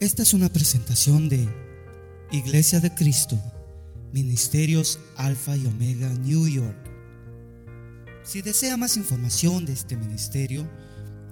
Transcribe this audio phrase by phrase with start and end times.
[0.00, 1.46] Esta es una presentación de
[2.32, 3.38] Iglesia de Cristo,
[4.14, 6.74] Ministerios Alfa y Omega New York.
[8.22, 10.66] Si desea más información de este ministerio,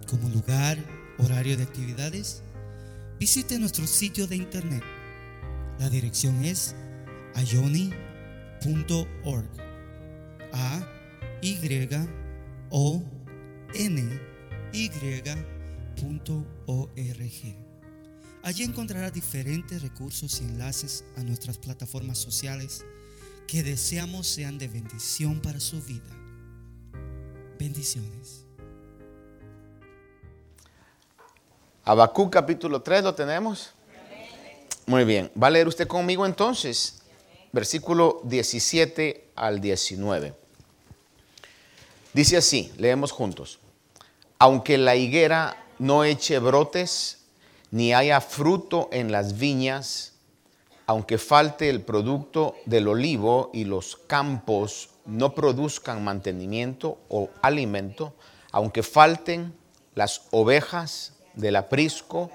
[0.06, 0.76] como lugar,
[1.16, 2.42] horario de actividades,
[3.18, 4.82] visite nuestro sitio de internet.
[5.78, 6.74] La dirección es
[7.36, 7.88] ayoni.org.
[10.52, 10.86] A
[11.40, 11.56] Y
[12.68, 13.02] O
[13.72, 14.20] N
[14.74, 15.28] Y.org.
[18.42, 22.84] Allí encontrará diferentes recursos y enlaces a nuestras plataformas sociales
[23.46, 26.10] que deseamos sean de bendición para su vida.
[27.58, 28.44] Bendiciones.
[31.84, 33.72] Habacuc capítulo 3 lo tenemos.
[34.86, 35.30] Muy bien.
[35.40, 37.00] Va a leer usted conmigo entonces,
[37.52, 40.34] versículo 17 al 19.
[42.12, 43.58] Dice así, leemos juntos.
[44.38, 47.17] Aunque la higuera no eche brotes,
[47.70, 50.14] ni haya fruto en las viñas,
[50.86, 58.14] aunque falte el producto del olivo y los campos no produzcan mantenimiento o alimento,
[58.52, 59.54] aunque falten
[59.94, 62.30] las ovejas del aprisco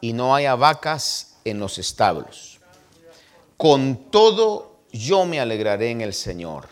[0.00, 2.60] y no haya vacas en los establos.
[3.56, 6.68] Con todo yo me alegraré en el Señor,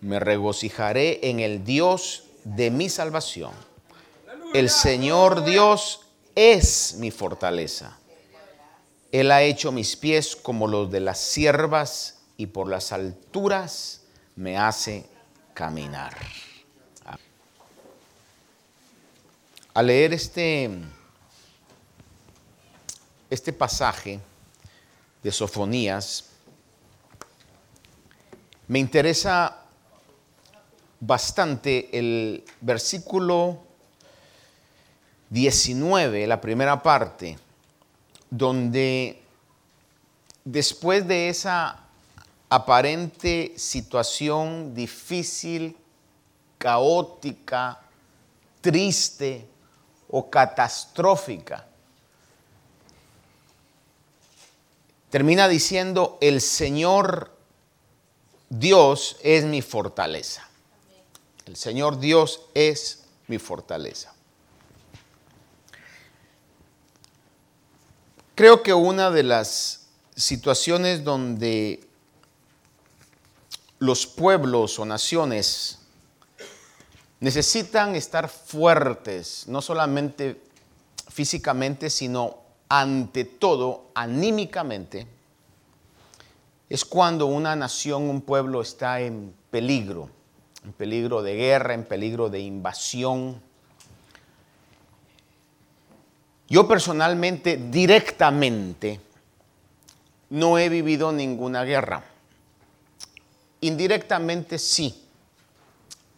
[0.00, 3.52] me regocijaré en el Dios de mi salvación.
[4.54, 6.07] El Señor Dios
[6.38, 7.98] es mi fortaleza.
[9.10, 14.02] Él ha hecho mis pies como los de las siervas y por las alturas
[14.36, 15.04] me hace
[15.52, 16.16] caminar.
[19.74, 20.70] Al leer este,
[23.28, 24.20] este pasaje
[25.24, 26.26] de Sofonías,
[28.68, 29.64] me interesa
[31.00, 33.67] bastante el versículo
[35.30, 37.38] 19, la primera parte,
[38.30, 39.22] donde
[40.44, 41.80] después de esa
[42.48, 45.76] aparente situación difícil,
[46.56, 47.80] caótica,
[48.60, 49.46] triste
[50.08, 51.66] o catastrófica,
[55.10, 57.36] termina diciendo, el Señor
[58.48, 60.48] Dios es mi fortaleza.
[61.44, 64.14] El Señor Dios es mi fortaleza.
[68.38, 71.80] Creo que una de las situaciones donde
[73.80, 75.80] los pueblos o naciones
[77.18, 80.40] necesitan estar fuertes, no solamente
[81.08, 82.36] físicamente, sino
[82.68, 85.08] ante todo anímicamente,
[86.68, 90.10] es cuando una nación, un pueblo está en peligro,
[90.64, 93.42] en peligro de guerra, en peligro de invasión,
[96.48, 99.00] yo personalmente, directamente,
[100.30, 102.04] no he vivido ninguna guerra.
[103.60, 105.04] Indirectamente sí.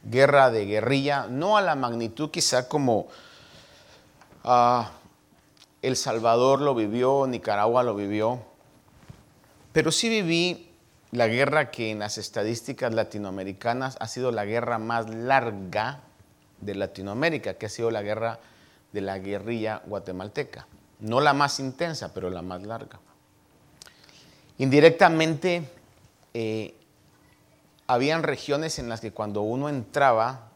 [0.02, 3.08] Guerra de guerrilla, no a la magnitud quizá como
[4.44, 4.92] ah,
[5.82, 8.40] El Salvador lo vivió, Nicaragua lo vivió,
[9.72, 10.70] pero sí viví
[11.10, 16.00] la guerra que en las estadísticas latinoamericanas ha sido la guerra más larga
[16.60, 18.38] de Latinoamérica, que ha sido la guerra
[18.92, 20.66] de la guerrilla guatemalteca.
[21.00, 23.00] No la más intensa, pero la más larga.
[24.58, 25.64] Indirectamente,
[26.34, 26.74] eh,
[27.86, 30.50] habían regiones en las que cuando uno entraba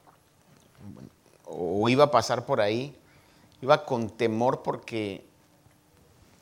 [1.46, 2.96] o iba a pasar por ahí,
[3.62, 5.24] iba con temor porque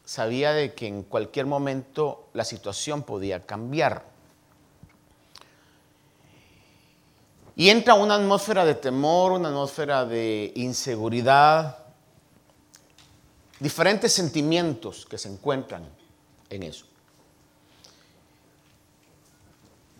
[0.04, 4.04] sabía de que en cualquier momento la situación podía cambiar.
[7.54, 11.81] Y entra una atmósfera de temor, una atmósfera de inseguridad,
[13.62, 15.88] diferentes sentimientos que se encuentran
[16.50, 16.84] en eso.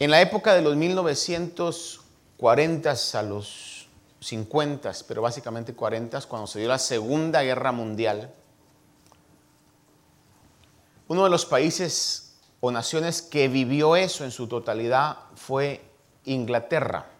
[0.00, 3.86] En la época de los 1940 a los
[4.18, 8.34] 50, pero básicamente 40, cuando se dio la Segunda Guerra Mundial,
[11.06, 15.84] uno de los países o naciones que vivió eso en su totalidad fue
[16.24, 17.11] Inglaterra.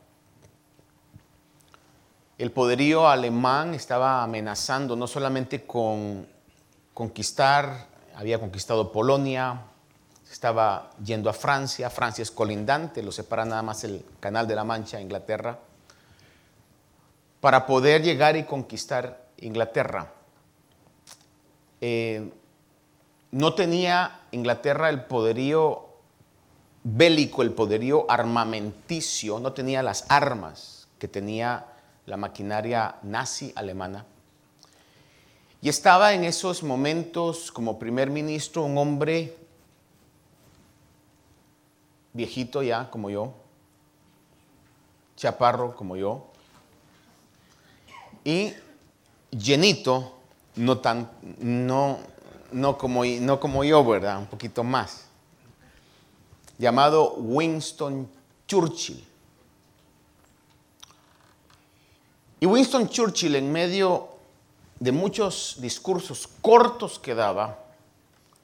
[2.42, 6.26] El poderío alemán estaba amenazando no solamente con
[6.92, 7.86] conquistar,
[8.16, 9.60] había conquistado Polonia,
[10.28, 14.64] estaba yendo a Francia, Francia es colindante, lo separa nada más el Canal de la
[14.64, 15.56] Mancha, Inglaterra,
[17.40, 20.12] para poder llegar y conquistar Inglaterra.
[21.80, 22.28] Eh,
[23.30, 25.90] no tenía Inglaterra el poderío
[26.82, 31.66] bélico, el poderío armamenticio, no tenía las armas que tenía
[32.06, 34.04] la maquinaria nazi alemana.
[35.60, 39.36] Y estaba en esos momentos como primer ministro un hombre
[42.12, 43.32] viejito ya como yo,
[45.16, 46.26] chaparro como yo,
[48.24, 48.52] y
[49.30, 50.18] llenito,
[50.56, 51.98] no, tan, no,
[52.52, 54.18] no, como, no como yo, ¿verdad?
[54.18, 55.06] Un poquito más,
[56.58, 58.08] llamado Winston
[58.46, 59.11] Churchill.
[62.42, 64.08] Y Winston Churchill, en medio
[64.80, 67.56] de muchos discursos cortos que daba,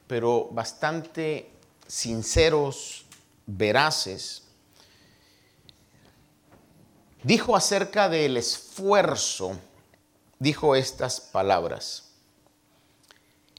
[0.07, 1.51] pero bastante
[1.85, 3.07] sinceros,
[3.45, 4.45] veraces,
[7.25, 9.59] dijo acerca del esfuerzo,
[10.39, 12.13] dijo estas palabras,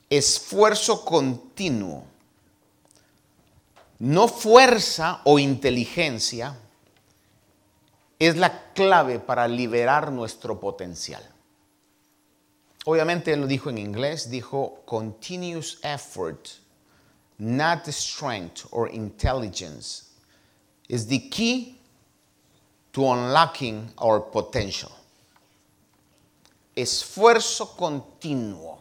[0.09, 2.05] esfuerzo continuo,
[3.97, 6.57] no fuerza o inteligencia,
[8.19, 11.23] es la clave para liberar nuestro potencial.
[12.85, 16.49] Obviamente él lo dijo en inglés, dijo continuous effort,
[17.37, 20.09] not strength or intelligence,
[20.89, 21.79] is the key
[22.91, 24.91] to unlocking our potential.
[26.75, 28.79] Esfuerzo continuo.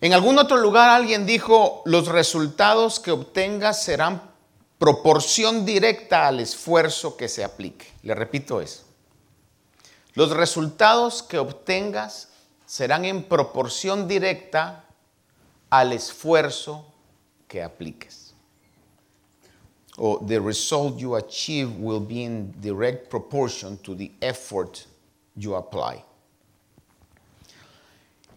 [0.00, 4.35] En algún otro lugar alguien dijo, los resultados que obtengas serán
[4.78, 7.86] proporción directa al esfuerzo que se aplique.
[8.02, 8.84] Le repito eso.
[10.14, 12.28] Los resultados que obtengas
[12.66, 14.84] serán en proporción directa
[15.70, 16.86] al esfuerzo
[17.48, 18.34] que apliques.
[19.98, 24.86] O the result you achieve will be in direct proportion to the effort
[25.34, 26.04] you apply.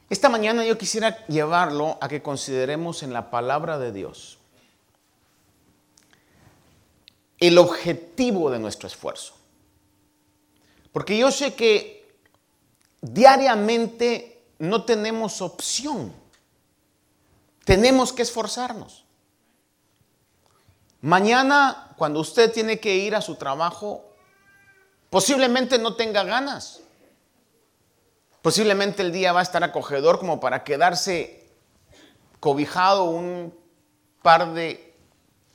[0.10, 4.39] Esta mañana yo quisiera llevarlo a que consideremos en la palabra de Dios
[7.40, 9.34] el objetivo de nuestro esfuerzo.
[10.92, 12.18] Porque yo sé que
[13.02, 16.14] diariamente no tenemos opción.
[17.64, 19.06] Tenemos que esforzarnos.
[21.02, 24.04] Mañana, cuando usted tiene que ir a su trabajo,
[25.10, 26.82] posiblemente no tenga ganas.
[28.42, 31.48] Posiblemente el día va a estar acogedor como para quedarse
[32.40, 33.54] cobijado un
[34.22, 34.96] par de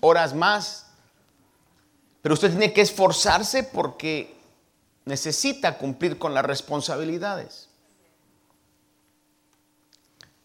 [0.01, 0.84] horas más
[2.25, 4.35] pero usted tiene que esforzarse porque
[5.05, 7.69] necesita cumplir con las responsabilidades.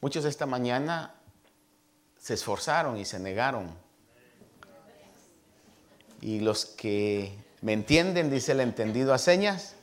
[0.01, 1.15] Muchos esta mañana
[2.19, 3.73] se esforzaron y se negaron.
[6.19, 9.75] Y los que me entienden, dice el entendido a señas,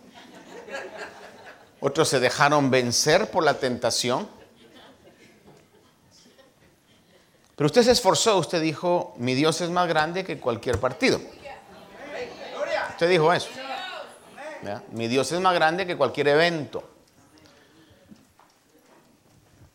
[1.81, 4.29] otros se dejaron vencer por la tentación.
[7.55, 11.23] Pero usted se esforzó, usted dijo, mi Dios es más grande que cualquier partido.
[12.97, 13.51] Usted dijo eso.
[14.93, 16.83] Mi Dios es más grande que cualquier evento.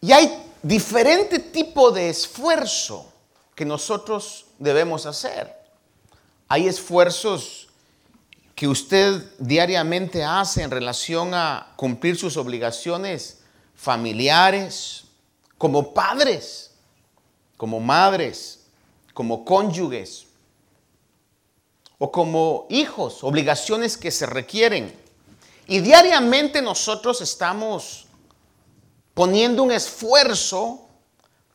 [0.02, 3.14] Y hay diferente tipo de esfuerzo
[3.54, 5.56] que nosotros debemos hacer.
[6.48, 7.68] Hay esfuerzos
[8.56, 13.44] que usted diariamente hace en relación a cumplir sus obligaciones
[13.76, 15.04] familiares,
[15.60, 16.72] como padres,
[17.56, 18.66] como madres,
[19.14, 20.26] como cónyuges,
[22.04, 24.92] o como hijos, obligaciones que se requieren.
[25.68, 28.08] Y diariamente nosotros estamos
[29.14, 30.82] poniendo un esfuerzo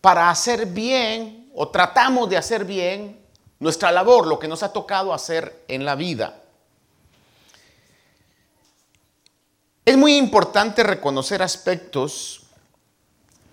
[0.01, 3.19] para hacer bien o tratamos de hacer bien
[3.59, 6.41] nuestra labor, lo que nos ha tocado hacer en la vida.
[9.85, 12.43] Es muy importante reconocer aspectos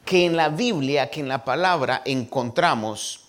[0.05, 3.21] que en la Biblia, que en la palabra encontramos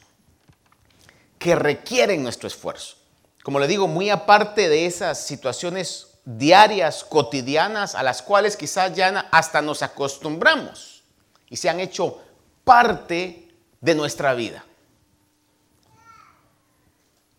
[1.38, 3.03] que requieren nuestro esfuerzo
[3.44, 9.28] como le digo, muy aparte de esas situaciones diarias, cotidianas, a las cuales quizás ya
[9.30, 11.04] hasta nos acostumbramos
[11.50, 12.22] y se han hecho
[12.64, 14.64] parte de nuestra vida.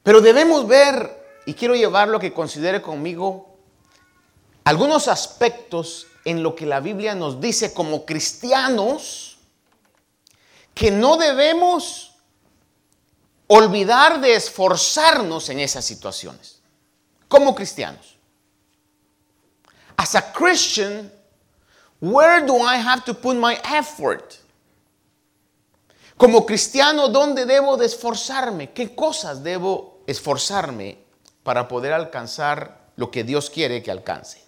[0.03, 3.57] Pero debemos ver, y quiero llevarlo a que considere conmigo,
[4.63, 9.39] algunos aspectos en lo que la Biblia nos dice como cristianos
[10.75, 12.14] que no debemos
[13.47, 16.61] olvidar de esforzarnos en esas situaciones,
[17.27, 18.17] como cristianos.
[19.97, 21.11] As a Christian,
[22.01, 24.35] where do I have to put my effort?
[26.17, 28.71] Como cristiano, ¿dónde debo de esforzarme?
[28.71, 30.99] ¿Qué cosas debo esforzarme
[31.43, 34.43] para poder alcanzar lo que Dios quiere que alcance?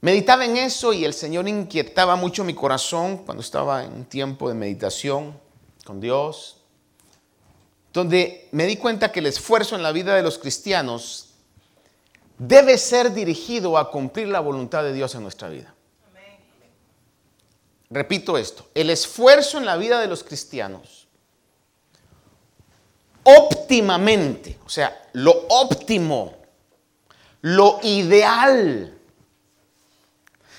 [0.00, 4.48] Meditaba en eso y el Señor inquietaba mucho mi corazón cuando estaba en un tiempo
[4.48, 5.38] de meditación
[5.84, 6.63] con Dios
[7.94, 11.28] donde me di cuenta que el esfuerzo en la vida de los cristianos
[12.36, 15.72] debe ser dirigido a cumplir la voluntad de Dios en nuestra vida.
[17.88, 21.06] Repito esto, el esfuerzo en la vida de los cristianos
[23.22, 26.34] óptimamente, o sea, lo óptimo,
[27.42, 28.98] lo ideal,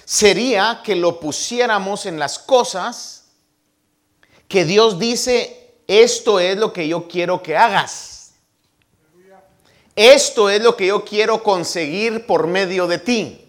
[0.06, 3.26] sería que lo pusiéramos en las cosas
[4.48, 8.34] que Dios dice, esto es lo que yo quiero que hagas.
[9.96, 13.42] Esto es lo que yo quiero conseguir por medio de ti.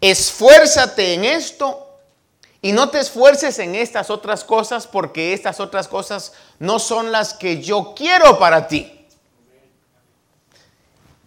[0.00, 1.86] Esfuérzate en esto
[2.60, 7.34] y no te esfuerces en estas otras cosas porque estas otras cosas no son las
[7.34, 8.92] que yo quiero para ti.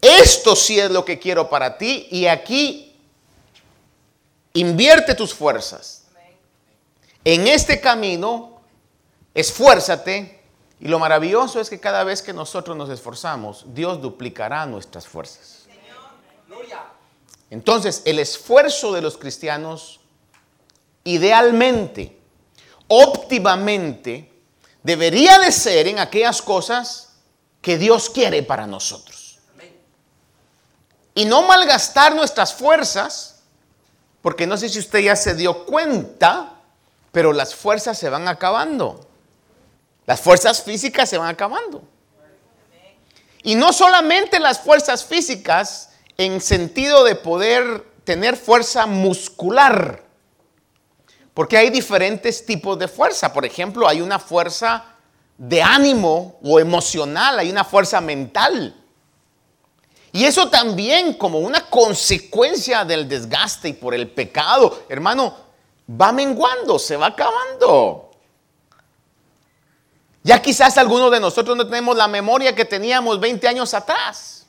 [0.02, 2.98] Esto sí es lo que quiero para ti y aquí
[4.54, 6.04] invierte tus fuerzas.
[7.24, 8.59] En este camino,
[9.34, 10.44] esfuérzate
[10.80, 15.68] y lo maravilloso es que cada vez que nosotros nos esforzamos, Dios duplicará nuestras fuerzas.
[17.50, 20.00] Entonces, el esfuerzo de los cristianos
[21.04, 22.18] idealmente,
[22.88, 24.32] óptimamente,
[24.84, 27.16] debería de ser en aquellas cosas
[27.62, 29.40] que Dios quiere para nosotros.
[31.16, 33.42] Y no malgastar nuestras fuerzas,
[34.22, 36.54] porque no sé si usted ya se dio cuenta,
[37.12, 39.09] pero las fuerzas se van acabando.
[40.10, 41.84] Las fuerzas físicas se van acabando.
[43.44, 50.04] Y no solamente las fuerzas físicas en sentido de poder tener fuerza muscular,
[51.36, 53.32] porque hay diferentes tipos de fuerza.
[53.32, 54.84] Por ejemplo, hay una fuerza
[55.38, 58.76] de ánimo o emocional, hay una fuerza mental.
[60.12, 65.36] Y eso también como una consecuencia del desgaste y por el pecado, hermano,
[65.88, 68.09] va menguando, se va acabando.
[70.24, 74.46] Ya quizás algunos de nosotros no tenemos la memoria que teníamos 20 años atrás.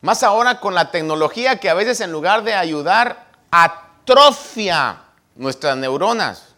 [0.00, 5.02] Más ahora con la tecnología que a veces en lugar de ayudar atrofia
[5.34, 6.54] nuestras neuronas.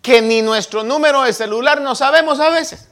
[0.00, 2.88] Que ni nuestro número de celular no sabemos a veces.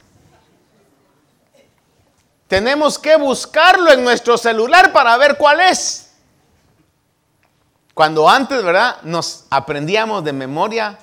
[2.47, 6.11] Tenemos que buscarlo en nuestro celular para ver cuál es.
[7.93, 8.97] Cuando antes, ¿verdad?
[9.03, 10.99] Nos aprendíamos de memoria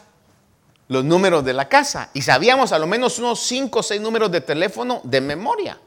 [0.89, 4.31] los números de la casa y sabíamos a lo menos unos 5 o 6 números
[4.31, 5.79] de teléfono de memoria.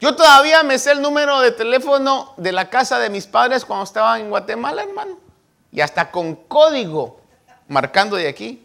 [0.00, 3.84] Yo todavía me sé el número de teléfono de la casa de mis padres cuando
[3.84, 5.18] estaba en Guatemala, hermano.
[5.70, 7.20] Y hasta con código,
[7.68, 8.64] marcando de aquí.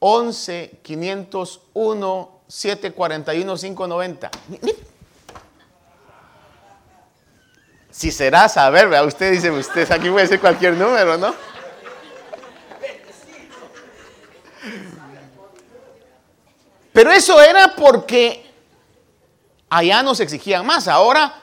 [0.00, 4.30] 011 501 741 590.
[7.94, 9.06] Si será saber, ¿verdad?
[9.06, 11.32] Usted dice, usted aquí puede ser cualquier número, ¿no?
[16.92, 18.52] Pero eso era porque
[19.70, 20.88] allá nos exigían más.
[20.88, 21.36] Ahora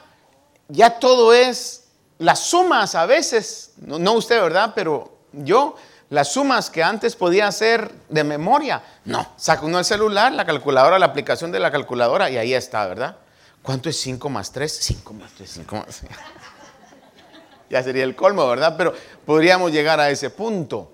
[0.68, 1.84] ya todo es
[2.18, 4.72] las sumas a veces, no, usted, ¿verdad?
[4.74, 5.76] Pero yo,
[6.10, 10.98] las sumas que antes podía hacer de memoria, no, saca uno el celular, la calculadora,
[10.98, 13.16] la aplicación de la calculadora y ahí está, ¿verdad?
[13.62, 14.78] ¿Cuánto es 5 más 3?
[14.82, 16.10] 5 más 3, 5 más 3.
[17.70, 18.74] ya sería el colmo, ¿verdad?
[18.76, 20.92] Pero podríamos llegar a ese punto.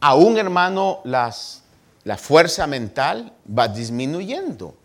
[0.00, 1.62] Aún, hermano, las
[2.06, 4.76] la fuerza mental va disminuyendo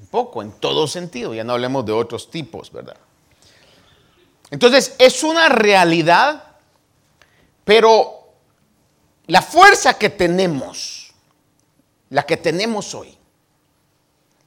[0.00, 2.96] un poco en todo sentido, ya no hablemos de otros tipos, ¿verdad?
[4.50, 6.42] Entonces es una realidad,
[7.64, 8.32] pero
[9.26, 11.12] la fuerza que tenemos,
[12.08, 13.14] la que tenemos hoy,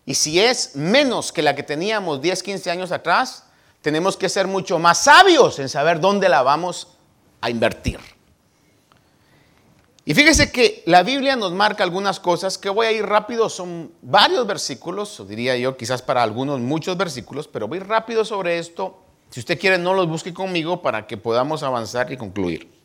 [0.06, 3.46] y si es menos que la que teníamos 10, 15 años atrás,
[3.82, 6.98] tenemos que ser mucho más sabios en saber dónde la vamos
[7.42, 8.00] a invertir.
[10.06, 13.94] Y fíjese que la Biblia nos marca algunas cosas que voy a ir rápido, son
[14.02, 19.00] varios versículos, o diría yo, quizás para algunos muchos versículos, pero voy rápido sobre esto.
[19.30, 22.83] Si usted quiere, no los busque conmigo para que podamos avanzar y concluir.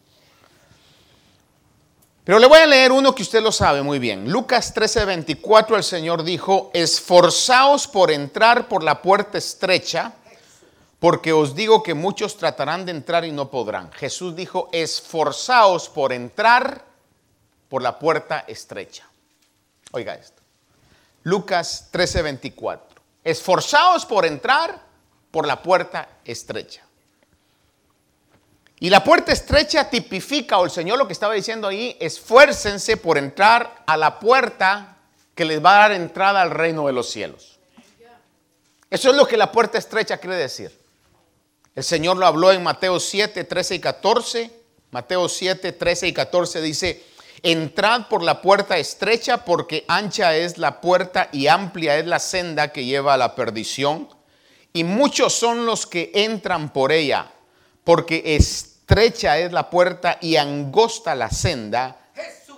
[2.28, 4.30] Pero le voy a leer uno que usted lo sabe muy bien.
[4.30, 10.12] Lucas 13:24 el Señor dijo, esforzaos por entrar por la puerta estrecha,
[10.98, 13.90] porque os digo que muchos tratarán de entrar y no podrán.
[13.92, 16.84] Jesús dijo, esforzaos por entrar
[17.70, 19.08] por la puerta estrecha.
[19.92, 20.42] Oiga esto.
[21.22, 23.00] Lucas 13:24.
[23.24, 24.82] Esforzaos por entrar
[25.30, 26.87] por la puerta estrecha.
[28.80, 33.18] Y la puerta estrecha tipifica, o el Señor lo que estaba diciendo ahí, esfuércense por
[33.18, 34.98] entrar a la puerta
[35.34, 37.58] que les va a dar entrada al reino de los cielos.
[38.90, 40.76] Eso es lo que la puerta estrecha quiere decir.
[41.74, 44.50] El Señor lo habló en Mateo 7, 13 y 14.
[44.90, 47.04] Mateo 7, 13 y 14 dice,
[47.42, 52.72] entrad por la puerta estrecha porque ancha es la puerta y amplia es la senda
[52.72, 54.08] que lleva a la perdición.
[54.72, 57.30] Y muchos son los que entran por ella,
[57.88, 61.96] porque estrecha es la puerta y angosta la senda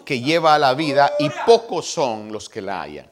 [0.04, 3.08] que lleva a la vida y pocos son los que la hallan.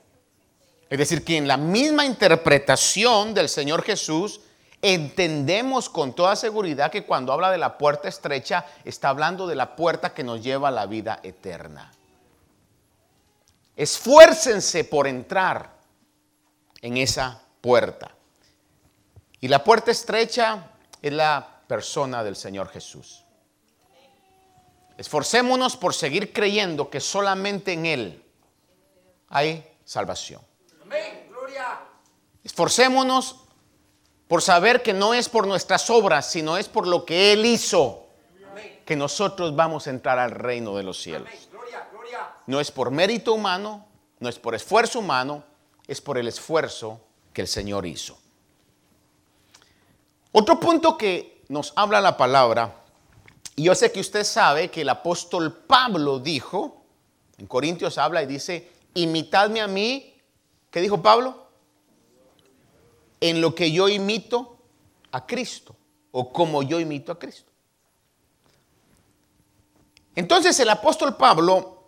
[0.90, 4.40] Es decir, que en la misma interpretación del Señor Jesús,
[4.82, 9.76] entendemos con toda seguridad que cuando habla de la puerta estrecha, está hablando de la
[9.76, 11.92] puerta que nos lleva a la vida eterna.
[13.76, 15.70] Esfuércense por entrar
[16.82, 18.10] en esa puerta.
[19.40, 23.24] Y la puerta estrecha es la persona del Señor Jesús.
[24.96, 28.24] Esforcémonos por seguir creyendo que solamente en Él
[29.28, 30.42] hay salvación.
[32.42, 33.44] Esforcémonos
[34.26, 38.06] por saber que no es por nuestras obras, sino es por lo que Él hizo
[38.84, 41.28] que nosotros vamos a entrar al reino de los cielos.
[42.46, 43.86] No es por mérito humano,
[44.18, 45.44] no es por esfuerzo humano,
[45.86, 47.00] es por el esfuerzo
[47.32, 48.18] que el Señor hizo.
[50.32, 52.84] Otro punto que nos habla la palabra,
[53.56, 56.84] y yo sé que usted sabe que el apóstol Pablo dijo,
[57.38, 60.14] en Corintios habla y dice, imitadme a mí,
[60.70, 61.48] ¿qué dijo Pablo?
[63.20, 64.58] En lo que yo imito
[65.10, 65.74] a Cristo,
[66.12, 67.50] o como yo imito a Cristo.
[70.14, 71.84] Entonces el apóstol Pablo,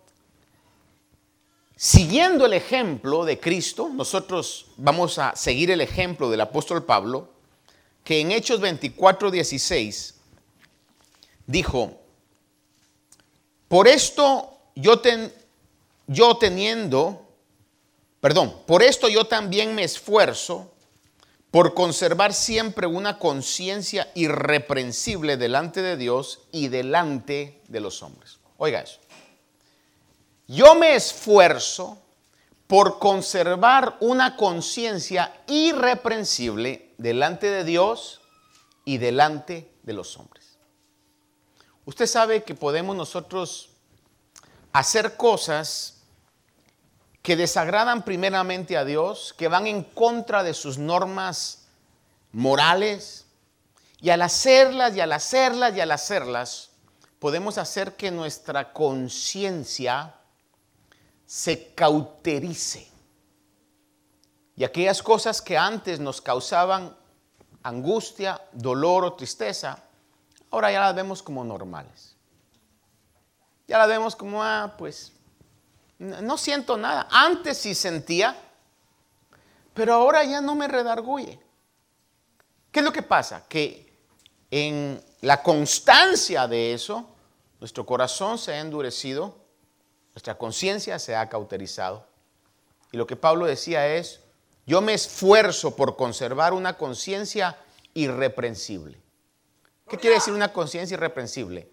[1.75, 7.29] siguiendo el ejemplo de Cristo, nosotros vamos a seguir el ejemplo del apóstol Pablo,
[8.03, 10.15] que en Hechos 24, 16
[11.45, 11.99] dijo,
[13.67, 15.33] por esto yo, ten,
[16.07, 17.25] yo teniendo,
[18.19, 20.71] perdón, por esto yo también me esfuerzo
[21.51, 28.39] por conservar siempre una conciencia irreprensible delante de Dios y delante de los hombres.
[28.57, 28.99] Oiga eso.
[30.47, 31.97] Yo me esfuerzo
[32.67, 38.21] por conservar una conciencia irreprensible delante de Dios
[38.85, 40.57] y delante de los hombres.
[41.85, 43.69] Usted sabe que podemos nosotros
[44.71, 46.03] hacer cosas
[47.23, 51.67] que desagradan primeramente a Dios, que van en contra de sus normas
[52.31, 53.25] morales,
[53.99, 56.69] y al hacerlas y al hacerlas y al hacerlas,
[57.19, 60.15] podemos hacer que nuestra conciencia
[61.25, 62.90] se cauterice.
[64.55, 66.95] Y aquellas cosas que antes nos causaban
[67.63, 69.81] angustia, dolor o tristeza,
[70.49, 72.15] ahora ya las vemos como normales.
[73.67, 75.13] Ya las vemos como, ah, pues,
[75.99, 77.07] no siento nada.
[77.09, 78.35] Antes sí sentía,
[79.73, 81.39] pero ahora ya no me redarguye.
[82.71, 83.45] ¿Qué es lo que pasa?
[83.47, 83.93] Que
[84.49, 87.07] en la constancia de eso,
[87.59, 89.41] nuestro corazón se ha endurecido
[90.13, 92.05] nuestra conciencia se ha cauterizado.
[92.91, 94.20] Y lo que Pablo decía es,
[94.71, 97.57] yo me esfuerzo por conservar una conciencia
[97.93, 98.97] irreprensible.
[99.85, 101.69] ¿Qué quiere decir una conciencia irreprensible?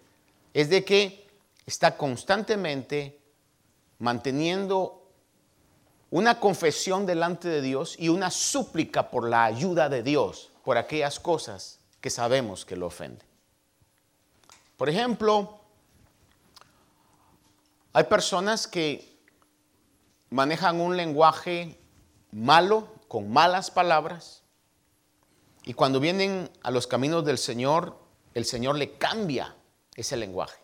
[0.53, 1.25] Es de que
[1.65, 3.17] está constantemente
[3.99, 5.09] manteniendo
[6.09, 11.21] una confesión delante de Dios y una súplica por la ayuda de Dios por aquellas
[11.21, 13.25] cosas que sabemos que lo ofenden.
[14.75, 15.57] Por ejemplo,
[17.93, 19.17] hay personas que
[20.31, 21.79] manejan un lenguaje
[22.31, 24.43] malo, con malas palabras,
[25.63, 27.97] y cuando vienen a los caminos del Señor,
[28.33, 29.55] el Señor le cambia
[29.95, 30.59] ese lenguaje.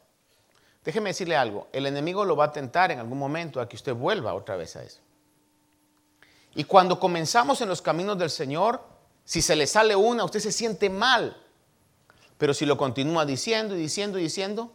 [0.84, 3.94] Déjeme decirle algo, el enemigo lo va a tentar en algún momento a que usted
[3.94, 5.02] vuelva otra vez a eso.
[6.56, 8.82] Y cuando comenzamos en los caminos del Señor,
[9.26, 11.36] si se le sale una, usted se siente mal.
[12.38, 14.72] Pero si lo continúa diciendo y diciendo y diciendo,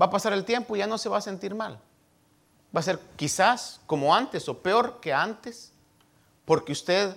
[0.00, 1.80] va a pasar el tiempo y ya no se va a sentir mal.
[2.74, 5.72] Va a ser quizás como antes o peor que antes,
[6.44, 7.16] porque usted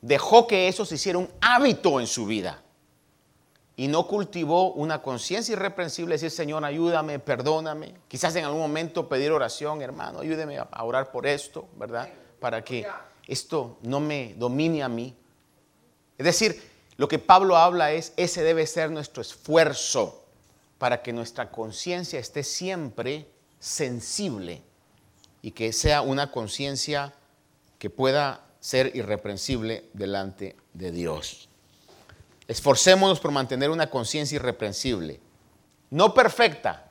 [0.00, 2.62] dejó que eso se hiciera un hábito en su vida
[3.76, 7.94] y no cultivó una conciencia irreprensible, decir, Señor, ayúdame, perdóname.
[8.08, 12.08] Quizás en algún momento pedir oración, hermano, ayúdeme a orar por esto, ¿verdad?
[12.40, 12.86] Para que
[13.26, 15.16] esto no me domine a mí.
[16.18, 16.62] Es decir,
[16.98, 20.26] lo que Pablo habla es, ese debe ser nuestro esfuerzo
[20.76, 23.26] para que nuestra conciencia esté siempre
[23.60, 24.64] sensible
[25.42, 27.14] y que sea una conciencia
[27.78, 31.48] que pueda ser irreprensible delante de Dios.
[32.48, 35.20] Esforcémonos por mantener una conciencia irreprensible,
[35.90, 36.90] no perfecta,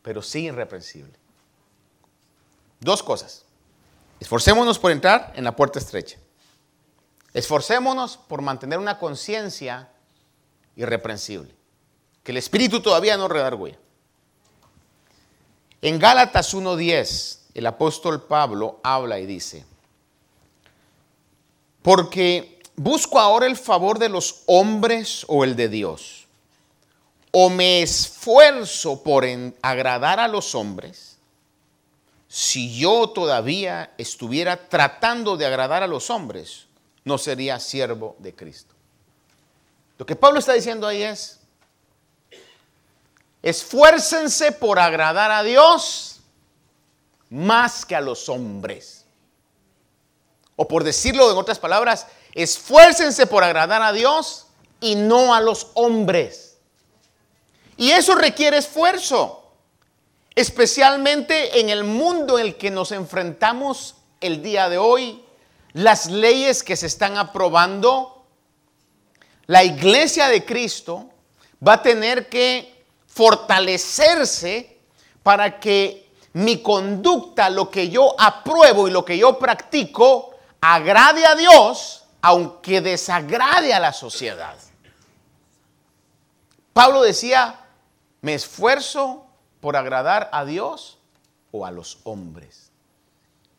[0.00, 1.12] pero sí irreprensible.
[2.80, 3.44] Dos cosas.
[4.20, 6.18] Esforcémonos por entrar en la puerta estrecha.
[7.34, 9.90] Esforcémonos por mantener una conciencia
[10.76, 11.60] irreprensible
[12.22, 13.78] que el espíritu todavía no redarguye.
[15.82, 19.64] En Gálatas 1.10, el apóstol Pablo habla y dice,
[21.82, 26.26] porque busco ahora el favor de los hombres o el de Dios,
[27.32, 29.24] o me esfuerzo por
[29.62, 31.16] agradar a los hombres,
[32.28, 36.66] si yo todavía estuviera tratando de agradar a los hombres,
[37.04, 38.74] no sería siervo de Cristo.
[39.98, 41.39] Lo que Pablo está diciendo ahí es,
[43.42, 46.20] esfuércense por agradar a Dios
[47.30, 49.04] más que a los hombres.
[50.56, 54.46] O por decirlo en otras palabras, esfuércense por agradar a Dios
[54.80, 56.58] y no a los hombres.
[57.76, 59.50] Y eso requiere esfuerzo,
[60.34, 65.24] especialmente en el mundo en el que nos enfrentamos el día de hoy,
[65.72, 68.20] las leyes que se están aprobando
[69.46, 71.10] la iglesia de Cristo
[71.66, 72.79] va a tener que
[73.10, 74.78] fortalecerse
[75.22, 81.34] para que mi conducta, lo que yo apruebo y lo que yo practico, agrade a
[81.34, 84.56] Dios, aunque desagrade a la sociedad.
[86.72, 87.60] Pablo decía,
[88.20, 89.26] me esfuerzo
[89.60, 90.98] por agradar a Dios
[91.50, 92.70] o a los hombres.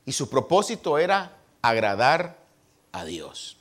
[0.06, 2.38] Y su propósito era agradar
[2.94, 3.58] a Dios.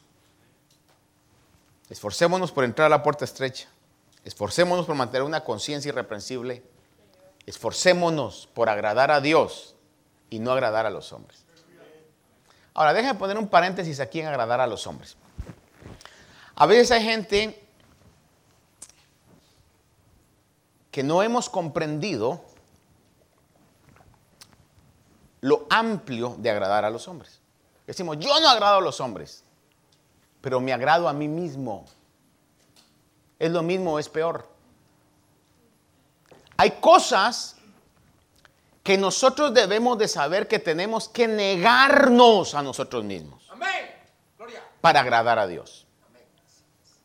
[1.89, 3.69] Esforcémonos por entrar a la puerta estrecha.
[4.25, 6.63] Esforcémonos por mantener una conciencia irreprensible.
[7.47, 9.75] Esforcémonos por agradar a Dios
[10.29, 11.45] y no agradar a los hombres.
[12.75, 15.17] Ahora, déjenme poner un paréntesis aquí en agradar a los hombres.
[16.55, 17.67] A veces hay gente
[20.91, 22.45] que no hemos comprendido
[25.41, 27.41] lo amplio de agradar a los hombres.
[27.87, 29.45] Decimos, yo no agrado a los hombres
[30.41, 31.85] pero me agrado a mí mismo.
[33.41, 34.47] ¿Es lo mismo o es peor?
[36.59, 37.57] Hay cosas
[38.83, 43.43] que nosotros debemos de saber que tenemos que negarnos a nosotros mismos
[44.83, 45.87] para agradar a Dios.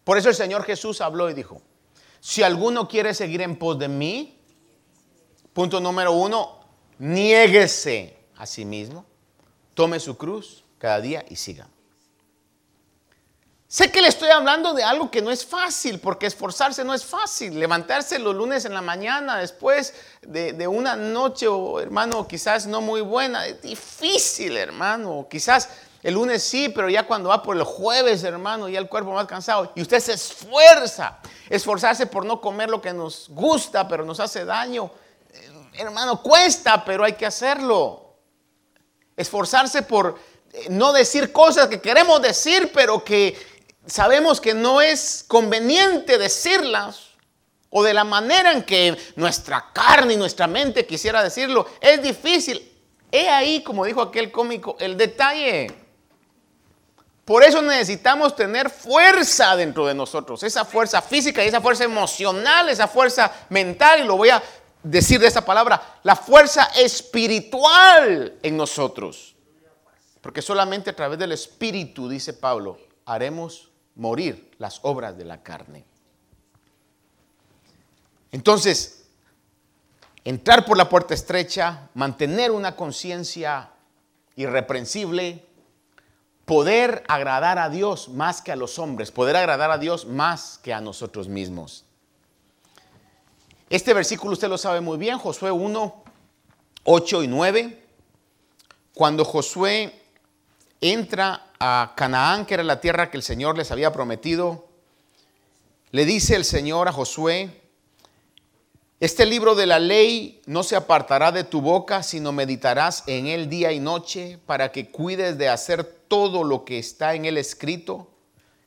[0.04, 1.62] Por eso el Señor Jesús habló y dijo,
[2.20, 4.38] si alguno quiere seguir en pos de mí,
[5.54, 6.60] punto número uno,
[7.00, 9.06] niéguese a sí mismo,
[9.74, 11.70] tome su cruz cada día y siga.
[13.68, 17.04] Sé que le estoy hablando de algo que no es fácil, porque esforzarse no es
[17.04, 17.60] fácil.
[17.60, 21.48] Levantarse los lunes en la mañana después de, una noche,
[21.82, 25.28] hermano, quizás no muy buena, es difícil, hermano.
[25.30, 25.70] Quizás
[26.04, 29.26] el lunes sí, pero ya cuando va por el jueves, hermano, ya el cuerpo más
[29.26, 29.72] cansado.
[29.74, 31.18] Y usted se esfuerza.
[31.50, 34.92] Esforzarse por no comer lo que nos gusta, pero nos hace daño.
[35.74, 38.14] Hermano, cuesta, pero hay que hacerlo.
[39.18, 40.20] Esforzarse por
[40.54, 43.55] eh, no decir cosas que queremos decir, pero que
[43.86, 47.10] sabemos que no es conveniente decirlas
[47.70, 52.72] o de la manera en que nuestra carne y nuestra mente quisiera decirlo, es difícil.
[53.12, 55.68] He ahí, como dijo aquel cómico, el detalle.
[57.26, 62.70] Por eso necesitamos tener fuerza dentro de nosotros, esa fuerza física y esa fuerza emocional,
[62.70, 64.42] esa fuerza mental, y lo voy a
[64.84, 69.36] decir de esa palabra, la fuerza espiritual en nosotros.
[70.22, 75.86] Porque solamente a través del espíritu, dice Pablo, haremos morir las obras de la carne.
[78.32, 79.06] Entonces,
[80.24, 83.72] entrar por la puerta estrecha, mantener una conciencia
[84.36, 85.46] irreprensible,
[86.46, 90.74] poder agradar a Dios más que a los hombres, poder agradar a Dios más que
[90.74, 91.86] a nosotros mismos.
[93.70, 96.04] Este versículo usted lo sabe muy bien, Josué 1,
[96.84, 97.84] 8 y 9.
[98.94, 100.02] Cuando Josué
[100.82, 104.68] entra a Canaán, que era la tierra que el Señor les había prometido,
[105.90, 107.60] le dice el Señor a Josué,
[109.00, 113.50] este libro de la ley no se apartará de tu boca, sino meditarás en él
[113.50, 118.12] día y noche para que cuides de hacer todo lo que está en él escrito.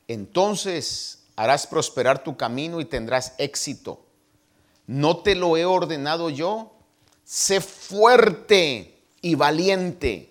[0.09, 4.05] Entonces harás prosperar tu camino y tendrás éxito.
[4.87, 6.73] ¿No te lo he ordenado yo?
[7.23, 10.28] Sé fuerte y valiente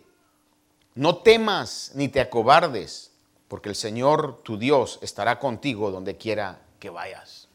[0.99, 3.13] no temas ni te acobardes,
[3.47, 7.47] porque el Señor tu Dios estará contigo donde quiera que vayas.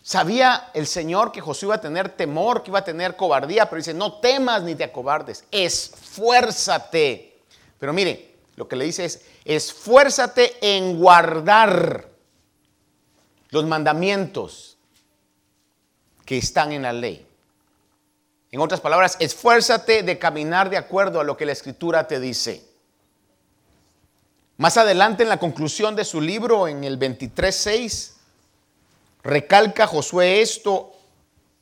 [0.00, 3.80] Sabía el Señor que Josué iba a tener temor, que iba a tener cobardía, pero
[3.80, 7.36] dice, no temas ni te acobardes, esfuérzate.
[7.78, 12.08] Pero mire, lo que le dice es, esfuérzate en guardar
[13.50, 14.78] los mandamientos
[16.24, 17.26] que están en la ley.
[18.52, 22.64] En otras palabras, esfuérzate de caminar de acuerdo a lo que la escritura te dice.
[24.56, 28.12] Más adelante en la conclusión de su libro, en el 23.6,
[29.22, 30.92] recalca Josué esto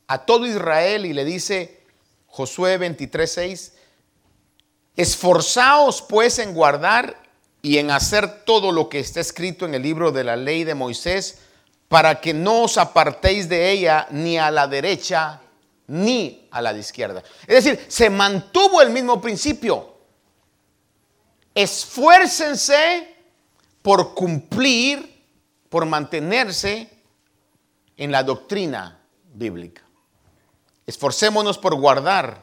[0.07, 1.81] a todo Israel y le dice,
[2.27, 3.73] Josué 23, 6.
[4.95, 7.21] Esforzaos pues en guardar
[7.61, 10.75] y en hacer todo lo que está escrito en el libro de la ley de
[10.75, 11.39] Moisés,
[11.89, 15.41] para que no os apartéis de ella ni a la derecha
[15.87, 17.23] ni a la izquierda.
[17.47, 19.93] Es decir, se mantuvo el mismo principio.
[21.53, 23.15] Esfuércense
[23.81, 25.23] por cumplir,
[25.69, 26.89] por mantenerse
[27.97, 28.99] en la doctrina
[29.33, 29.83] bíblica.
[30.85, 32.39] Esforcémonos por guardar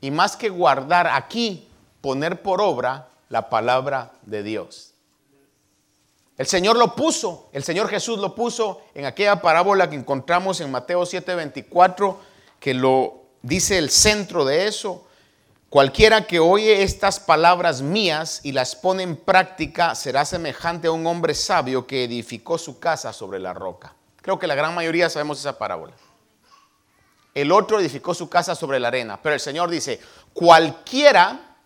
[0.00, 1.68] y más que guardar aquí,
[2.00, 4.94] poner por obra la palabra de Dios.
[6.36, 10.70] El Señor lo puso, el Señor Jesús lo puso en aquella parábola que encontramos en
[10.70, 12.16] Mateo 7:24,
[12.64, 15.06] que lo dice el centro de eso.
[15.68, 21.06] Cualquiera que oye estas palabras mías y las pone en práctica será semejante a un
[21.06, 23.94] hombre sabio que edificó su casa sobre la roca.
[24.22, 25.92] Creo que la gran mayoría sabemos esa parábola.
[27.34, 30.00] El otro edificó su casa sobre la arena, pero el Señor dice,
[30.32, 31.56] cualquiera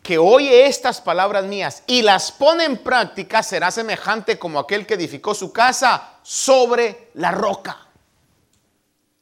[0.00, 4.94] que oye estas palabras mías y las pone en práctica será semejante como aquel que
[4.94, 7.85] edificó su casa sobre la roca.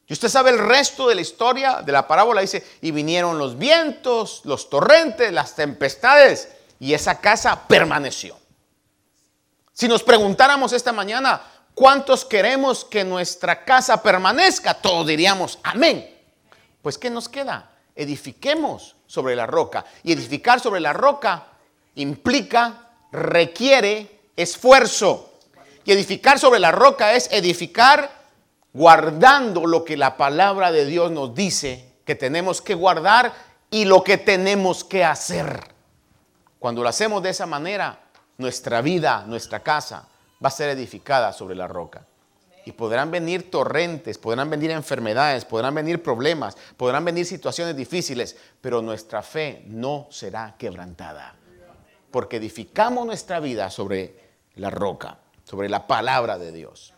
[0.06, 2.42] Y usted sabe el resto de la historia de la parábola.
[2.42, 8.36] Dice, y vinieron los vientos, los torrentes, las tempestades, y esa casa permaneció.
[9.72, 11.40] Si nos preguntáramos esta mañana,
[11.74, 14.74] ¿cuántos queremos que nuestra casa permanezca?
[14.74, 16.10] Todos diríamos, amén.
[16.82, 17.70] Pues ¿qué nos queda?
[17.96, 19.84] Edifiquemos sobre la roca.
[20.02, 21.46] Y edificar sobre la roca
[21.94, 25.32] implica, requiere esfuerzo.
[25.84, 28.23] Y edificar sobre la roca es edificar
[28.74, 33.32] guardando lo que la palabra de Dios nos dice que tenemos que guardar
[33.70, 35.60] y lo que tenemos que hacer.
[36.58, 38.00] Cuando lo hacemos de esa manera,
[38.36, 40.08] nuestra vida, nuestra casa
[40.44, 42.04] va a ser edificada sobre la roca.
[42.66, 48.80] Y podrán venir torrentes, podrán venir enfermedades, podrán venir problemas, podrán venir situaciones difíciles, pero
[48.80, 51.36] nuestra fe no será quebrantada.
[52.10, 54.18] Porque edificamos nuestra vida sobre
[54.56, 56.93] la roca, sobre la palabra de Dios.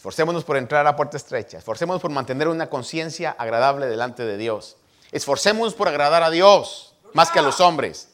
[0.00, 4.78] Esforcémonos por entrar a puerta estrecha, esforcémonos por mantener una conciencia agradable delante de Dios.
[5.12, 8.08] Esforcémonos por agradar a Dios más que a los hombres.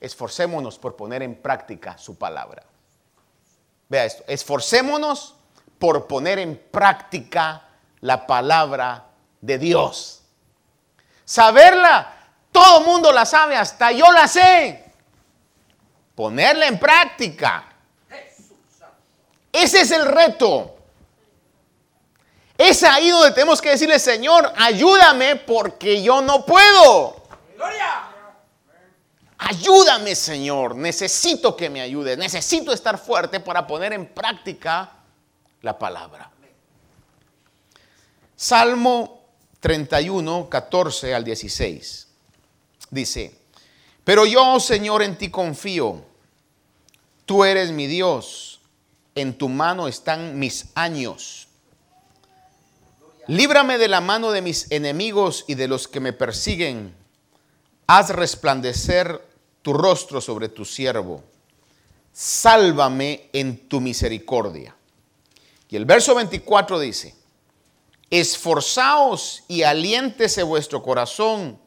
[0.00, 2.64] Esforcémonos por poner en práctica su palabra.
[3.88, 5.36] Vea esto, esforcémonos
[5.78, 7.68] por poner en práctica
[8.00, 9.04] la palabra
[9.40, 10.24] de Dios.
[11.24, 12.16] Saberla,
[12.50, 14.92] todo el mundo la sabe, hasta yo la sé.
[16.16, 17.64] Ponerla en práctica.
[19.52, 20.75] Ese es el reto.
[22.58, 27.22] Es ahí donde tenemos que decirle, Señor, ayúdame porque yo no puedo.
[29.38, 30.74] Ayúdame, Señor.
[30.74, 32.16] Necesito que me ayude.
[32.16, 34.90] Necesito estar fuerte para poner en práctica
[35.60, 36.30] la palabra.
[38.34, 39.24] Salmo
[39.60, 42.08] 31, 14 al 16.
[42.90, 43.38] Dice,
[44.04, 46.02] pero yo, Señor, en ti confío.
[47.24, 48.60] Tú eres mi Dios.
[49.14, 51.45] En tu mano están mis años.
[53.28, 56.94] Líbrame de la mano de mis enemigos y de los que me persiguen.
[57.88, 59.20] Haz resplandecer
[59.62, 61.24] tu rostro sobre tu siervo.
[62.12, 64.76] Sálvame en tu misericordia.
[65.68, 67.16] Y el verso 24 dice,
[68.10, 71.58] esforzaos y aliéntese vuestro corazón,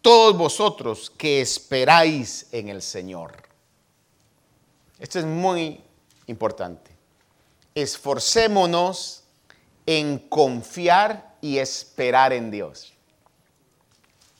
[0.00, 3.48] todos vosotros que esperáis en el Señor.
[4.98, 5.80] Esto es muy
[6.26, 6.90] importante.
[7.74, 9.21] Esforcémonos
[9.86, 12.92] en confiar y esperar en Dios.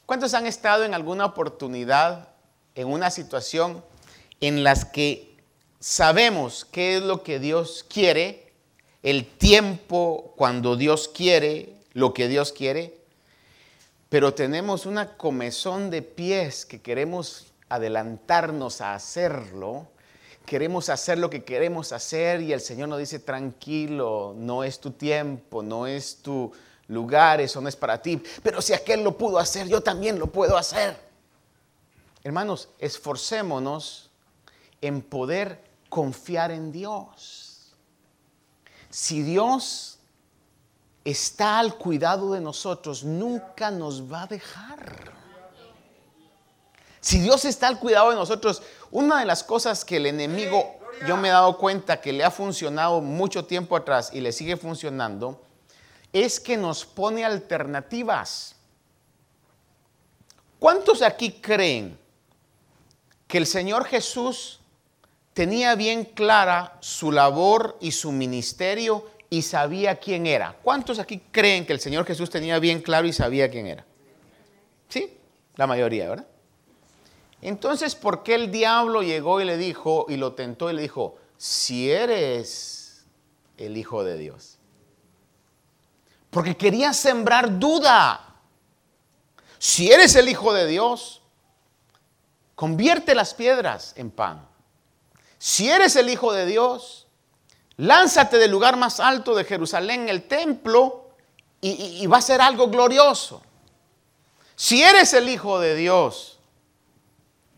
[0.07, 2.29] ¿Cuántos han estado en alguna oportunidad,
[2.75, 3.85] en una situación
[4.41, 5.37] en las que
[5.81, 8.53] sabemos qué es lo que Dios quiere,
[9.03, 12.99] el tiempo cuando Dios quiere, lo que Dios quiere,
[14.09, 19.89] pero tenemos una comezón de pies que queremos adelantarnos a hacerlo,
[20.47, 24.91] queremos hacer lo que queremos hacer y el Señor nos dice, tranquilo, no es tu
[24.91, 26.53] tiempo, no es tu
[26.89, 30.27] lugar, eso no es para ti, pero si aquel lo pudo hacer, yo también lo
[30.27, 30.97] puedo hacer.
[32.25, 34.11] Hermanos, esforcémonos
[34.81, 37.53] en poder confiar en Dios
[38.93, 39.99] si Dios
[41.03, 45.22] está al cuidado de nosotros, nunca nos va a dejar.
[47.03, 51.19] Si Dios está al cuidado de nosotros, una de las cosas que el enemigo, yo
[51.19, 55.43] me he dado cuenta que le ha funcionado mucho tiempo atrás y le sigue funcionando,
[56.15, 58.57] es que nos pone alternativas.
[60.59, 61.99] ¿Cuántos aquí creen
[63.27, 64.61] que el Señor Jesús
[65.35, 70.57] tenía bien clara su labor y su ministerio y sabía quién era.
[70.63, 73.85] ¿Cuántos aquí creen que el Señor Jesús tenía bien claro y sabía quién era?
[74.89, 75.17] Sí,
[75.57, 76.27] la mayoría, ¿verdad?
[77.43, 81.19] Entonces, ¿por qué el diablo llegó y le dijo, y lo tentó y le dijo,
[81.37, 83.05] si eres
[83.57, 84.59] el Hijo de Dios?
[86.31, 88.37] Porque quería sembrar duda.
[89.59, 91.21] Si eres el Hijo de Dios,
[92.55, 94.47] convierte las piedras en pan.
[95.37, 97.09] Si eres el Hijo de Dios,
[97.77, 101.11] lánzate del lugar más alto de Jerusalén, el templo,
[101.61, 101.71] y,
[102.03, 103.43] y va a ser algo glorioso.
[104.55, 106.32] Si eres el Hijo de Dios,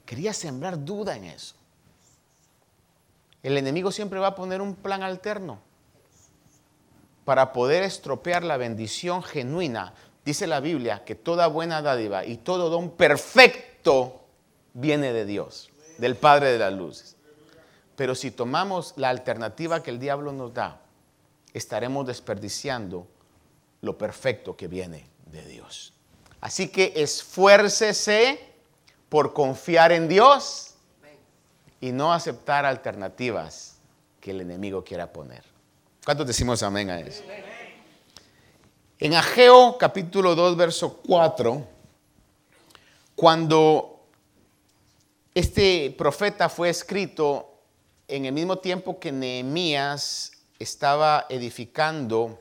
[0.04, 1.54] Quería sembrar duda en eso.
[3.42, 5.60] El enemigo siempre va a poner un plan alterno
[7.24, 9.94] para poder estropear la bendición genuina.
[10.24, 14.24] Dice la Biblia que toda buena dádiva y todo don perfecto
[14.72, 17.16] viene de Dios, del Padre de las Luces.
[17.96, 20.80] Pero si tomamos la alternativa que el diablo nos da,
[21.52, 23.06] estaremos desperdiciando
[23.82, 25.92] lo perfecto que viene de Dios.
[26.40, 28.53] Así que esfuércese
[29.14, 30.74] por confiar en Dios
[31.80, 33.76] y no aceptar alternativas
[34.18, 35.44] que el enemigo quiera poner.
[36.04, 37.22] ¿Cuántos decimos amén a eso?
[38.98, 41.64] En Ageo capítulo 2, verso 4,
[43.14, 44.04] cuando
[45.32, 47.60] este profeta fue escrito
[48.08, 52.36] en el mismo tiempo que Nehemías estaba edificando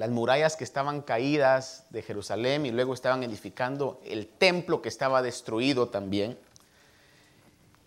[0.00, 5.20] las murallas que estaban caídas de Jerusalén y luego estaban edificando el templo que estaba
[5.20, 6.38] destruido también.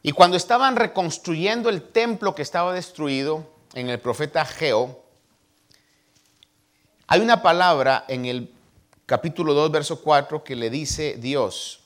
[0.04, 5.04] Y cuando estaban reconstruyendo el templo que estaba destruido en el profeta Geo,
[7.08, 8.54] hay una palabra en el
[9.08, 11.82] capítulo 2, verso 4 que le dice Dios,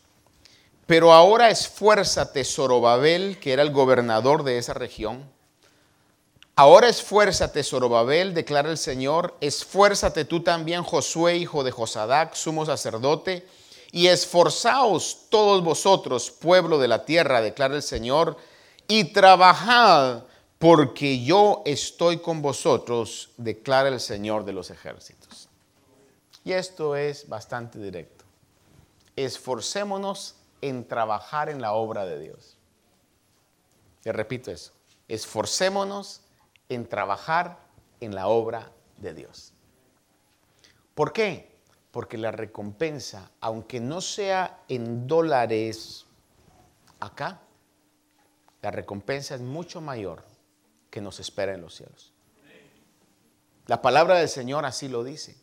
[0.88, 5.24] pero ahora esfuérzate, Zorobabel, que era el gobernador de esa región,
[6.60, 13.48] Ahora esfuérzate, Zorobabel, declara el Señor, esfuérzate tú también, Josué, hijo de Josadac, sumo sacerdote,
[13.92, 18.38] y esforzaos todos vosotros, pueblo de la tierra, declara el Señor,
[18.88, 20.24] y trabajad,
[20.58, 25.50] porque yo estoy con vosotros, declara el Señor de los ejércitos.
[26.44, 28.26] Y esto es bastante directo.
[29.16, 32.58] Esforcémonos en trabajar en la obra de Dios.
[34.02, 34.72] Te repito eso.
[35.08, 36.22] Esforcémonos
[36.70, 37.60] en trabajar
[38.00, 39.54] en la obra de Dios.
[40.94, 41.56] ¿Por qué?
[41.92, 46.06] Porque la recompensa, aunque no sea en dólares
[47.00, 47.40] acá,
[48.62, 50.24] la recompensa es mucho mayor
[50.90, 52.14] que nos espera en los cielos.
[53.68, 55.36] La palabra del Señor así lo dice.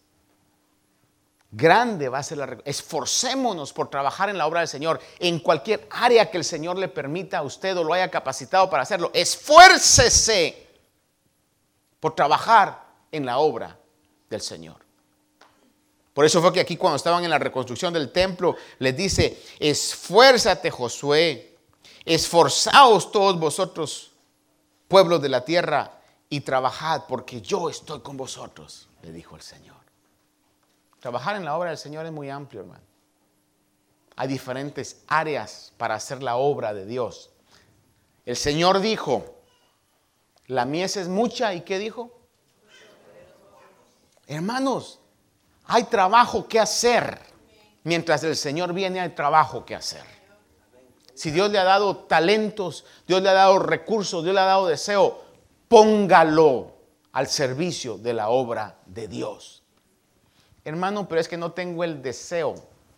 [1.50, 2.70] Grande va a ser la recompensa.
[2.70, 6.88] Esforcémonos por trabajar en la obra del Señor, en cualquier área que el Señor le
[6.88, 9.10] permita a usted o lo haya capacitado para hacerlo.
[9.14, 10.63] Esfuércese
[12.04, 13.78] por trabajar en la obra
[14.28, 14.76] del Señor.
[16.12, 20.70] Por eso fue que aquí cuando estaban en la reconstrucción del templo, les dice, esfuérzate
[20.70, 21.56] Josué,
[22.04, 24.12] esforzaos todos vosotros,
[24.86, 29.80] pueblos de la tierra, y trabajad, porque yo estoy con vosotros, le dijo el Señor.
[31.00, 32.84] Trabajar en la obra del Señor es muy amplio, hermano.
[34.16, 37.30] Hay diferentes áreas para hacer la obra de Dios.
[38.26, 39.34] El Señor dijo,
[40.46, 42.10] la mies es mucha y ¿qué dijo?
[44.26, 45.00] Hermanos,
[45.66, 47.18] hay trabajo que hacer.
[47.82, 50.04] Mientras el Señor viene hay trabajo que hacer.
[51.14, 54.66] Si Dios le ha dado talentos, Dios le ha dado recursos, Dios le ha dado
[54.66, 55.22] deseo,
[55.68, 56.74] póngalo
[57.12, 59.62] al servicio de la obra de Dios.
[60.64, 62.54] Hermano, pero es que no tengo el deseo,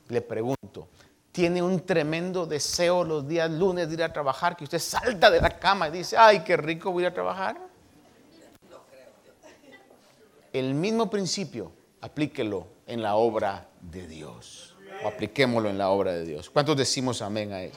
[0.08, 0.88] le pregunto
[1.36, 5.38] tiene un tremendo deseo los días lunes de ir a trabajar, que usted salta de
[5.38, 7.58] la cama y dice, ay, qué rico voy a trabajar.
[10.50, 14.76] El mismo principio, aplíquelo en la obra de Dios.
[15.04, 16.48] O apliquémoslo en la obra de Dios.
[16.48, 17.72] ¿Cuántos decimos amén a él?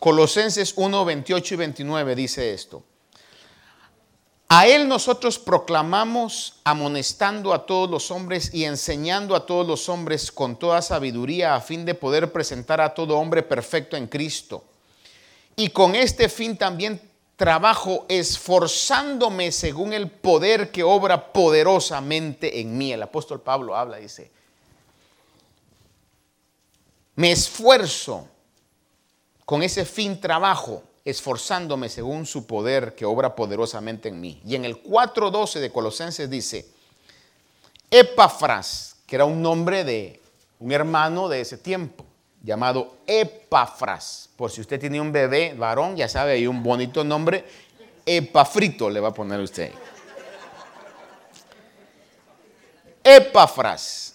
[0.00, 2.82] Colosenses 1, 28 y 29 dice esto.
[4.50, 10.32] A Él nosotros proclamamos amonestando a todos los hombres y enseñando a todos los hombres
[10.32, 14.64] con toda sabiduría a fin de poder presentar a todo hombre perfecto en Cristo.
[15.54, 16.98] Y con este fin también
[17.36, 22.90] trabajo esforzándome según el poder que obra poderosamente en mí.
[22.90, 24.30] El apóstol Pablo habla, dice,
[27.16, 28.26] me esfuerzo
[29.44, 34.40] con ese fin trabajo esforzándome según su poder que obra poderosamente en mí.
[34.44, 36.66] Y en el 4.12 de Colosenses dice,
[37.90, 40.20] Epafras, que era un nombre de
[40.58, 42.04] un hermano de ese tiempo,
[42.42, 44.28] llamado Epafras.
[44.36, 47.44] Por si usted tiene un bebé varón, ya sabe, hay un bonito nombre,
[48.04, 49.72] Epafrito le va a poner usted.
[53.02, 54.08] Epafras,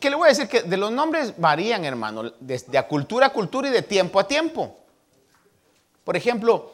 [0.00, 0.48] ¿Qué le voy a decir?
[0.48, 4.76] Que de los nombres varían, hermano, de, cultura a cultura y de tiempo a tiempo.
[6.08, 6.72] Por ejemplo,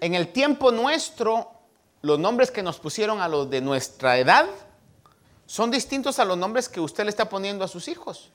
[0.00, 1.48] en el tiempo nuestro,
[2.02, 4.46] los nombres que nos pusieron a los de nuestra edad
[5.46, 8.32] son distintos a los nombres que usted le está poniendo a sus hijos.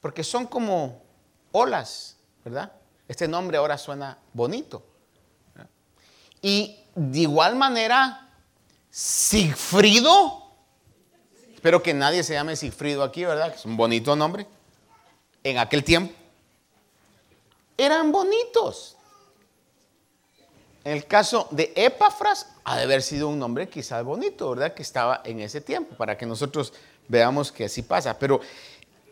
[0.00, 1.02] Porque son como
[1.50, 2.70] olas, ¿verdad?
[3.08, 4.86] Este nombre ahora suena bonito.
[6.40, 8.30] Y de igual manera,
[8.92, 10.52] Sigfrido
[11.52, 13.50] Espero que nadie se llame Sigfrido aquí, ¿verdad?
[13.50, 14.46] Que es un bonito nombre.
[15.42, 16.14] En aquel tiempo.
[17.78, 18.96] Eran bonitos.
[20.84, 24.74] En el caso de Epafras, ha de haber sido un nombre quizás bonito, ¿verdad?
[24.74, 26.72] Que estaba en ese tiempo, para que nosotros
[27.08, 28.18] veamos que así pasa.
[28.18, 28.40] Pero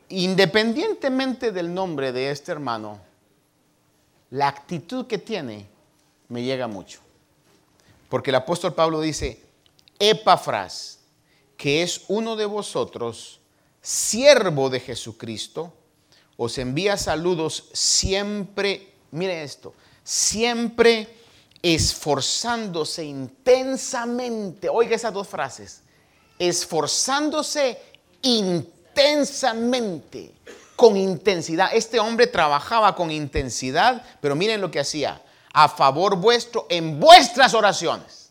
[0.08, 3.00] independientemente del nombre de este hermano,
[4.30, 5.66] la actitud que tiene
[6.28, 7.00] me llega mucho.
[8.08, 9.42] Porque el apóstol Pablo dice,
[9.98, 11.00] Epafras,
[11.56, 13.40] que es uno de vosotros,
[13.80, 15.72] siervo de Jesucristo,
[16.36, 19.74] os envía saludos siempre, mire esto,
[20.04, 21.08] siempre
[21.62, 25.82] esforzándose intensamente, oiga esas dos frases,
[26.38, 27.80] esforzándose
[28.22, 30.34] intensamente,
[30.76, 31.70] con intensidad.
[31.72, 35.22] Este hombre trabajaba con intensidad, pero miren lo que hacía,
[35.52, 38.30] a favor vuestro en vuestras oraciones.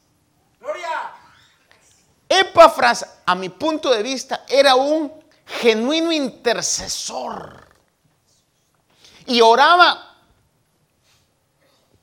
[0.59, 1.11] Gloria.
[2.29, 5.11] Epafras, a mi punto de vista, era un
[5.45, 7.64] genuino intercesor.
[9.25, 10.15] Y oraba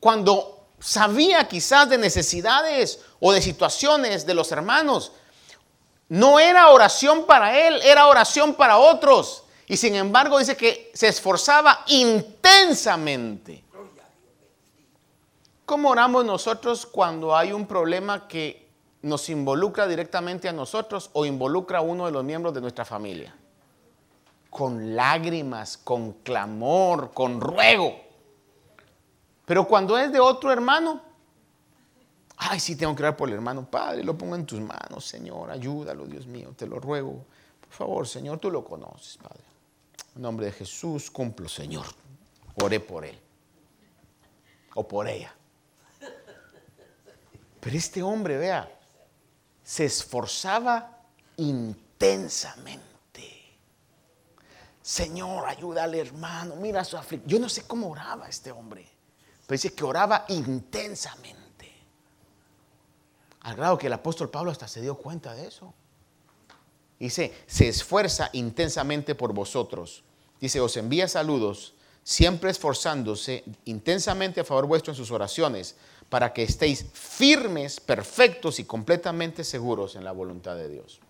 [0.01, 5.12] cuando sabía quizás de necesidades o de situaciones de los hermanos.
[6.09, 9.45] No era oración para él, era oración para otros.
[9.66, 13.64] Y sin embargo dice que se esforzaba intensamente.
[15.64, 18.62] ¿Cómo oramos nosotros cuando hay un problema que
[19.03, 23.35] nos involucra directamente a nosotros o involucra a uno de los miembros de nuestra familia.
[24.53, 27.99] Con lágrimas, con clamor, con ruego.
[29.47, 31.01] Pero cuando es de otro hermano,
[32.37, 33.65] ay, sí tengo que orar por el hermano.
[33.65, 37.25] Padre, lo pongo en tus manos, Señor, ayúdalo, Dios mío, te lo ruego.
[37.61, 39.43] Por favor, Señor, tú lo conoces, Padre.
[40.15, 41.87] En nombre de Jesús, cumplo, Señor.
[42.63, 43.19] Oré por él.
[44.75, 45.35] O por ella.
[47.59, 48.71] Pero este hombre, vea,
[49.63, 50.99] se esforzaba
[51.37, 52.91] intensamente.
[54.93, 57.26] Señor, ayuda al hermano, mira su aflicción.
[57.26, 58.86] Yo no sé cómo oraba este hombre,
[59.47, 61.72] pero dice que oraba intensamente.
[63.40, 65.72] Al grado que el apóstol Pablo hasta se dio cuenta de eso.
[66.99, 70.05] Dice, se esfuerza intensamente por vosotros.
[70.38, 71.72] Dice, os envía saludos,
[72.05, 75.74] siempre esforzándose intensamente a favor vuestro en sus oraciones
[76.11, 81.01] para que estéis firmes, perfectos y completamente seguros en la voluntad de Dios.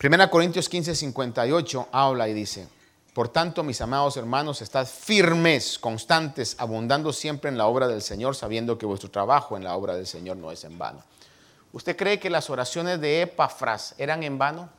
[0.00, 2.66] Primera Corintios 15, 58 habla y dice,
[3.12, 8.34] por tanto, mis amados hermanos, estad firmes, constantes, abundando siempre en la obra del Señor,
[8.34, 11.04] sabiendo que vuestro trabajo en la obra del Señor no es en vano.
[11.74, 14.70] ¿Usted cree que las oraciones de Epafras eran en vano?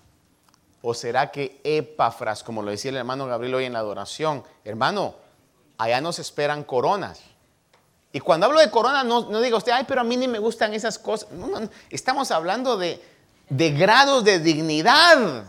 [0.82, 5.14] ¿O será que Epafras, como lo decía el hermano Gabriel hoy en la adoración, hermano,
[5.78, 7.22] allá nos esperan coronas?
[8.12, 10.40] Y cuando hablo de corona, no, no diga usted, ay, pero a mí ni me
[10.40, 11.30] gustan esas cosas.
[11.30, 11.48] No,
[11.92, 13.11] estamos hablando de,
[13.52, 15.44] de grados de dignidad.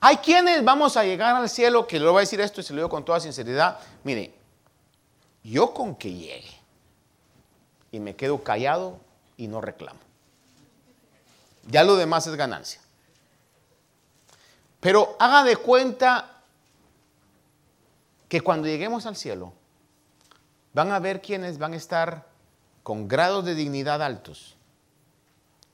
[0.00, 2.72] Hay quienes vamos a llegar al cielo, que le voy a decir esto y se
[2.72, 3.78] lo digo con toda sinceridad.
[4.02, 4.34] Mire,
[5.44, 6.58] yo con que llegue
[7.92, 8.98] y me quedo callado
[9.36, 10.00] y no reclamo.
[11.68, 12.80] Ya lo demás es ganancia.
[14.80, 16.42] Pero haga de cuenta
[18.28, 19.52] que cuando lleguemos al cielo,
[20.72, 22.26] van a ver quienes van a estar
[22.82, 24.56] con grados de dignidad altos.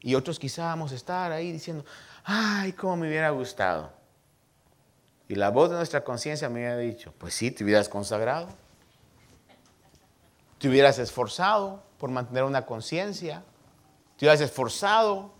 [0.00, 1.84] Y otros quizá vamos a estar ahí diciendo,
[2.24, 3.92] ay, cómo me hubiera gustado.
[5.28, 8.48] Y la voz de nuestra conciencia me hubiera dicho, pues sí, te hubieras consagrado.
[10.58, 13.42] Te hubieras esforzado por mantener una conciencia.
[14.16, 15.32] Te hubieras esforzado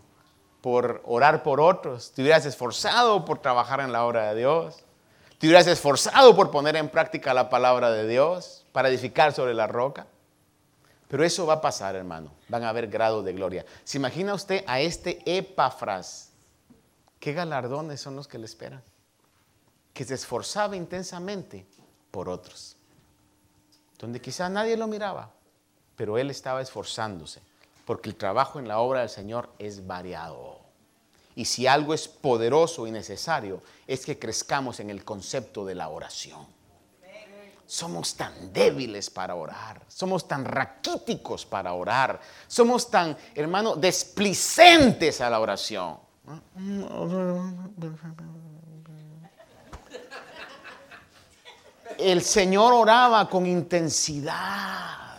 [0.60, 2.12] por orar por otros.
[2.12, 4.84] Te hubieras esforzado por trabajar en la obra de Dios.
[5.38, 9.66] Te hubieras esforzado por poner en práctica la palabra de Dios para edificar sobre la
[9.66, 10.06] roca.
[11.08, 12.30] Pero eso va a pasar, hermano.
[12.48, 13.64] Van a haber grados de gloria.
[13.82, 16.30] ¿Se imagina usted a este Epafras?
[17.18, 18.82] ¿Qué galardones son los que le esperan?
[19.94, 21.66] Que se esforzaba intensamente
[22.10, 22.76] por otros.
[23.98, 25.32] Donde quizás nadie lo miraba,
[25.96, 27.40] pero él estaba esforzándose.
[27.86, 30.60] Porque el trabajo en la obra del Señor es variado.
[31.34, 35.88] Y si algo es poderoso y necesario, es que crezcamos en el concepto de la
[35.88, 36.57] oración
[37.68, 45.28] somos tan débiles para orar, somos tan raquíticos para orar, somos tan, hermano, desplicentes a
[45.28, 45.98] la oración.
[51.98, 55.18] El Señor oraba con intensidad.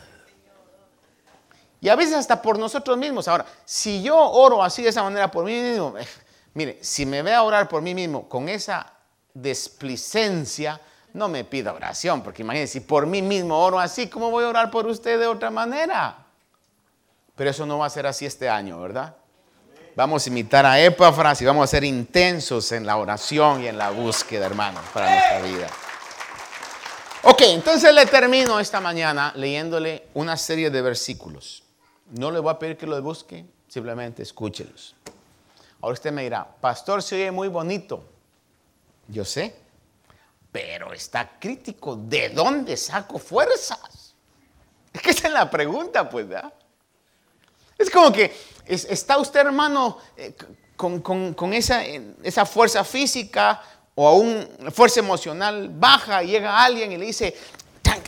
[1.79, 3.27] Y a veces hasta por nosotros mismos.
[3.27, 6.07] Ahora, si yo oro así de esa manera por mí mismo, eh,
[6.55, 8.91] mire, si me ve a orar por mí mismo con esa
[9.35, 10.81] desplicencia,
[11.13, 14.49] no me pida oración, porque imagínense, si por mí mismo oro así, ¿cómo voy a
[14.49, 16.25] orar por usted de otra manera?
[17.35, 19.15] Pero eso no va a ser así este año, ¿verdad?
[19.95, 23.77] Vamos a imitar a Epafras y vamos a ser intensos en la oración y en
[23.77, 25.67] la búsqueda, hermanos, para nuestra vida.
[27.23, 31.63] Ok, entonces le termino esta mañana leyéndole una serie de versículos.
[32.11, 34.95] No le voy a pedir que los busque, simplemente escúchelos.
[35.81, 38.03] Ahora usted me dirá, pastor, se oye muy bonito.
[39.07, 39.55] Yo sé,
[40.51, 41.95] pero está crítico.
[41.95, 44.15] ¿De dónde saco fuerzas?
[44.93, 46.53] Es que esa es la pregunta, pues, ¿verdad?
[47.77, 48.35] Es como que
[48.65, 50.33] está usted, hermano, eh,
[50.75, 53.61] con, esa, esa, fuerza física
[53.95, 57.35] o aún fuerza emocional baja, llega alguien y le dice,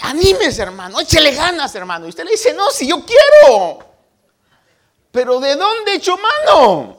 [0.01, 2.05] anímese, hermano, échele ganas, hermano.
[2.05, 3.79] Y usted le dice, no, si yo quiero.
[5.11, 6.97] Pero ¿de dónde echo mano?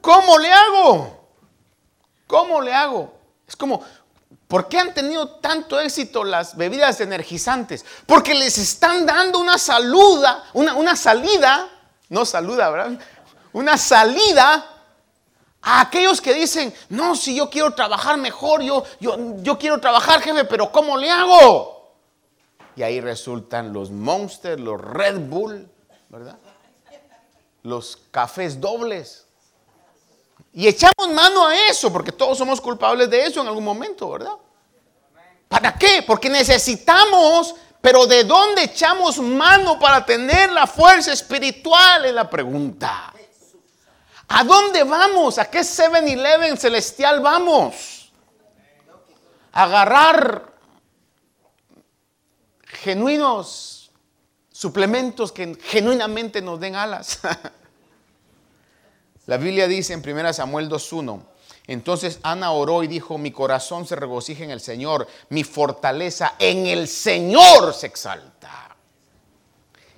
[0.00, 1.28] ¿Cómo le hago?
[2.26, 3.21] ¿Cómo le hago?
[3.52, 3.82] Es como,
[4.48, 7.84] ¿por qué han tenido tanto éxito las bebidas energizantes?
[8.06, 11.68] Porque les están dando una saluda, una, una salida,
[12.08, 12.98] no saluda, ¿verdad?
[13.52, 14.70] Una salida
[15.60, 20.22] a aquellos que dicen, no, si yo quiero trabajar mejor, yo, yo, yo quiero trabajar,
[20.22, 21.92] jefe, pero ¿cómo le hago?
[22.74, 25.68] Y ahí resultan los Monsters, los Red Bull,
[26.08, 26.38] ¿verdad?
[27.64, 29.26] Los cafés dobles.
[30.52, 34.36] Y echamos mano a eso, porque todos somos culpables de eso en algún momento, ¿verdad?
[35.48, 36.04] ¿Para qué?
[36.06, 42.04] Porque necesitamos, pero ¿de dónde echamos mano para tener la fuerza espiritual?
[42.04, 43.12] Es la pregunta.
[44.28, 45.38] ¿A dónde vamos?
[45.38, 48.12] ¿A qué 7-Eleven celestial vamos?
[49.52, 50.52] Agarrar
[52.64, 53.90] genuinos
[54.50, 57.20] suplementos que genuinamente nos den alas.
[59.26, 61.22] La Biblia dice en 1 Samuel 2.1,
[61.66, 66.66] entonces Ana oró y dijo, mi corazón se regocija en el Señor, mi fortaleza en
[66.66, 68.76] el Señor se exalta.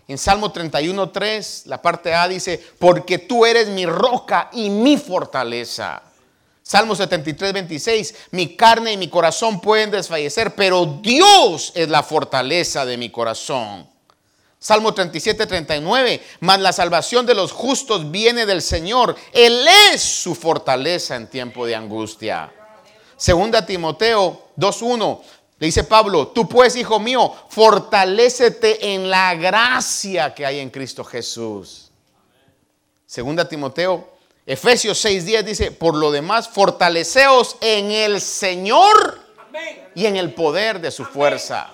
[0.07, 6.03] En Salmo 31.3, la parte A dice, porque tú eres mi roca y mi fortaleza.
[6.63, 12.99] Salmo 73.26, mi carne y mi corazón pueden desfallecer, pero Dios es la fortaleza de
[12.99, 13.94] mi corazón.
[14.65, 16.23] Salmo 37, 39.
[16.41, 19.15] Mas la salvación de los justos viene del Señor.
[19.31, 19.63] Él
[19.93, 22.51] es su fortaleza en tiempo de angustia.
[23.15, 25.21] Segunda Timoteo 2.1.
[25.59, 31.05] Le dice Pablo, tú pues, hijo mío, fortalécete en la gracia que hay en Cristo
[31.05, 31.91] Jesús.
[33.05, 34.15] Segunda Timoteo,
[34.47, 39.21] Efesios 6.10 dice, por lo demás, fortaleceos en el Señor
[39.95, 41.74] y en el poder de su fuerza.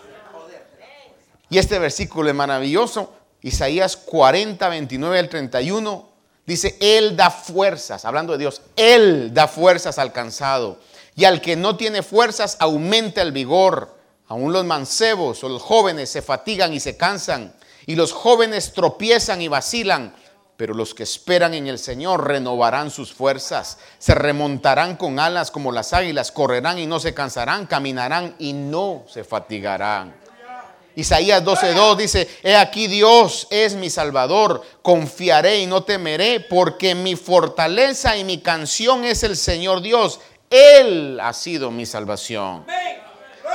[1.50, 3.12] Y este versículo es maravilloso.
[3.42, 6.08] Isaías 40, 29 al 31
[6.46, 10.78] dice, Él da fuerzas, hablando de Dios, Él da fuerzas al cansado.
[11.16, 13.98] Y al que no tiene fuerzas, aumenta el vigor.
[14.28, 17.52] Aún los mancebos o los jóvenes se fatigan y se cansan.
[17.84, 20.14] Y los jóvenes tropiezan y vacilan.
[20.56, 25.72] Pero los que esperan en el Señor renovarán sus fuerzas, se remontarán con alas como
[25.72, 30.14] las águilas, correrán y no se cansarán, caminarán y no se fatigarán.
[30.96, 37.16] Isaías 12:2 dice, he aquí Dios es mi salvador, confiaré y no temeré, porque mi
[37.16, 40.20] fortaleza y mi canción es el Señor Dios.
[40.50, 42.66] Él ha sido mi salvación.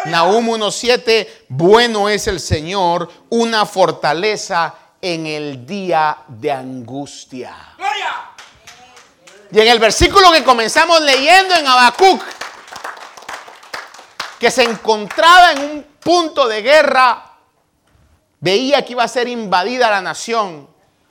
[0.05, 7.55] Nahum 1:7, bueno es el Señor, una fortaleza en el día de angustia.
[9.51, 12.21] Y en el versículo que comenzamos leyendo en Habacuc,
[14.39, 17.24] que se encontraba en un punto de guerra,
[18.45, 20.67] veía que iba a ser invadida la nación.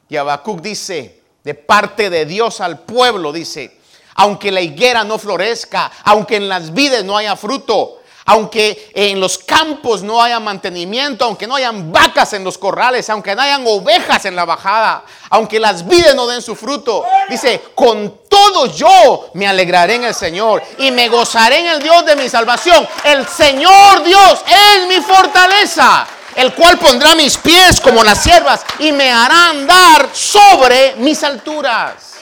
[0.09, 3.77] Y Habacuc dice, de parte de Dios al pueblo, dice,
[4.15, 9.37] aunque la higuera no florezca, aunque en las vides no haya fruto, aunque en los
[9.39, 14.25] campos no haya mantenimiento, aunque no hayan vacas en los corrales, aunque no hayan ovejas
[14.27, 19.49] en la bajada, aunque las vides no den su fruto, dice, con todo yo me
[19.49, 22.87] alegraré en el Señor y me gozaré en el Dios de mi salvación.
[23.03, 26.07] El Señor Dios es mi fortaleza
[26.37, 32.14] el cual pondrá mis pies como las siervas y me hará andar sobre mis alturas.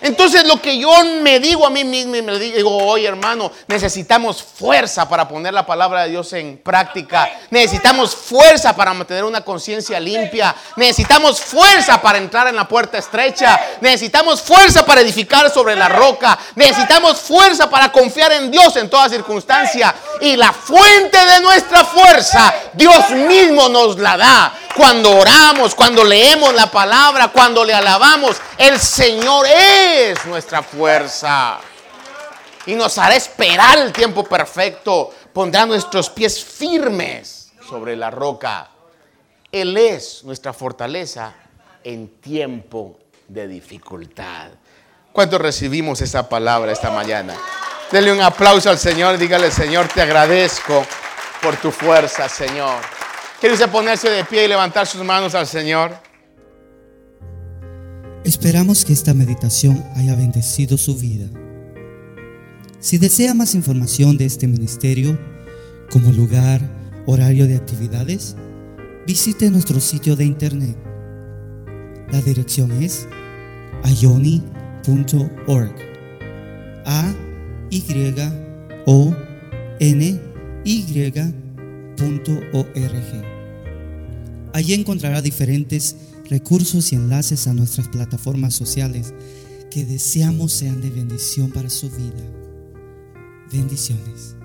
[0.00, 0.90] Entonces lo que yo
[1.22, 5.66] me digo a mí mismo y me digo, oye hermano, necesitamos fuerza para poner la
[5.66, 7.28] palabra de Dios en práctica.
[7.50, 10.54] Necesitamos fuerza para mantener una conciencia limpia.
[10.76, 13.60] Necesitamos fuerza para entrar en la puerta estrecha.
[13.80, 16.38] Necesitamos fuerza para edificar sobre la roca.
[16.54, 19.94] Necesitamos fuerza para confiar en Dios en toda circunstancia.
[20.20, 24.54] Y la fuente de nuestra fuerza, Dios mismo nos la da.
[24.78, 31.58] Cuando oramos, cuando leemos la palabra, cuando le alabamos, el Señor es nuestra fuerza.
[32.64, 35.10] Y nos hará esperar el tiempo perfecto.
[35.32, 38.68] Pondrá nuestros pies firmes sobre la roca.
[39.50, 41.34] Él es nuestra fortaleza
[41.82, 44.50] en tiempo de dificultad.
[45.12, 47.34] ¿Cuánto recibimos esa palabra esta mañana?
[47.90, 49.18] Denle un aplauso al Señor.
[49.18, 50.86] Dígale, Señor, te agradezco
[51.42, 52.97] por tu fuerza, Señor.
[53.40, 55.92] ¿Quiere usted ponerse de pie y levantar sus manos al Señor?
[58.24, 61.26] Esperamos que esta meditación haya bendecido su vida.
[62.80, 65.16] Si desea más información de este ministerio,
[65.90, 66.60] como lugar,
[67.06, 68.34] horario de actividades,
[69.06, 70.76] visite nuestro sitio de internet.
[72.10, 73.06] La dirección es
[73.84, 75.74] ayoni.org.
[76.86, 77.14] A
[77.70, 78.14] Y
[78.86, 79.14] O
[79.78, 80.20] N
[81.98, 83.24] y.org.
[84.52, 85.96] Allí encontrará diferentes
[86.28, 89.14] recursos y enlaces a nuestras plataformas sociales
[89.70, 92.24] que deseamos sean de bendición para su vida.
[93.52, 94.37] Bendiciones.